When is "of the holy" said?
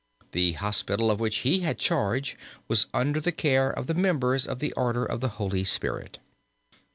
5.05-5.63